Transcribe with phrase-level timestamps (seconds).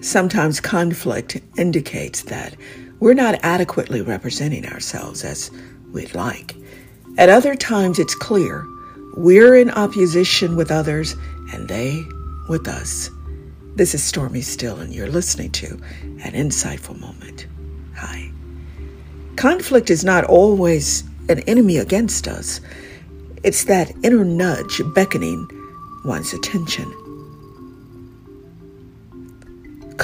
[0.00, 2.56] Sometimes conflict indicates that
[3.00, 5.50] we're not adequately representing ourselves as
[5.92, 6.54] we'd like.
[7.16, 8.64] At other times, it's clear
[9.16, 11.16] we're in opposition with others
[11.52, 12.04] and they
[12.48, 13.10] with us.
[13.74, 15.66] This is Stormy Still, and you're listening to
[16.24, 17.46] an insightful moment.
[17.96, 18.30] Hi.
[19.36, 22.60] Conflict is not always an enemy against us,
[23.44, 25.46] it's that inner nudge beckoning
[26.04, 26.92] one's attention.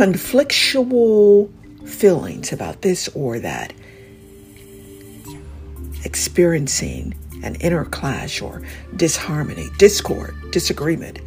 [0.00, 1.50] Conflictual
[1.86, 3.74] feelings about this or that,
[6.06, 8.62] experiencing an inner clash or
[8.96, 11.18] disharmony, discord, disagreement,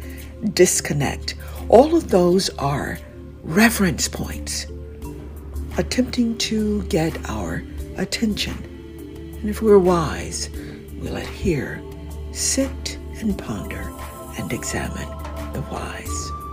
[0.54, 1.36] disconnect,
[1.68, 2.98] all of those are
[3.44, 4.66] reference points
[5.78, 7.62] attempting to get our
[7.96, 8.56] attention.
[9.40, 10.50] And if we're wise,
[10.98, 11.80] we'll here
[12.32, 13.92] sit and ponder
[14.36, 15.08] and examine
[15.52, 16.43] the whys.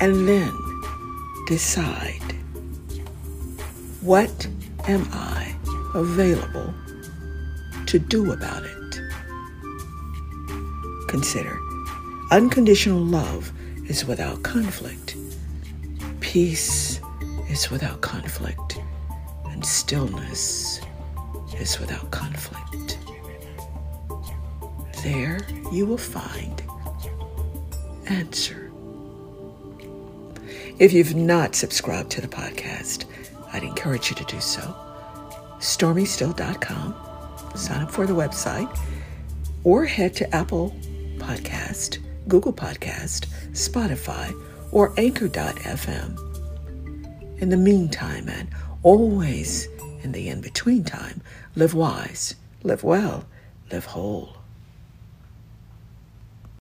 [0.00, 0.52] And then
[1.46, 2.32] decide
[4.00, 4.48] what
[4.88, 5.54] am I
[5.94, 6.72] available
[7.86, 9.00] to do about it?
[11.08, 11.58] Consider
[12.30, 13.52] unconditional love
[13.88, 15.16] is without conflict,
[16.20, 17.00] peace
[17.50, 18.78] is without conflict,
[19.50, 20.80] and stillness
[21.58, 22.98] is without conflict.
[25.02, 25.40] There
[25.72, 26.62] you will find
[28.06, 28.69] answer.
[30.78, 33.04] If you've not subscribed to the podcast,
[33.52, 34.74] I'd encourage you to do so.
[35.58, 36.94] StormyStill.com.
[37.56, 38.78] Sign up for the website
[39.64, 40.74] or head to Apple
[41.18, 44.32] Podcast, Google Podcast, Spotify,
[44.72, 46.18] or Anchor.fm.
[47.40, 48.48] In the meantime, and
[48.82, 49.68] always
[50.02, 51.20] in the in between time,
[51.56, 53.24] live wise, live well,
[53.70, 54.39] live whole.